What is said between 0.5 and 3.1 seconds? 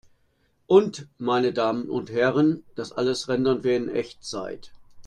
Und, meine Damen und Herren, das